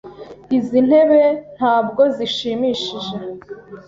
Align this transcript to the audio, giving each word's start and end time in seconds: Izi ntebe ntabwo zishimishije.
Izi 0.57 0.79
ntebe 0.87 1.21
ntabwo 1.55 2.01
zishimishije. 2.15 3.13